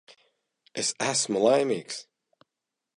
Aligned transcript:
Es 0.83 0.89
esmu 1.09 1.45
laimīgs. 1.45 2.03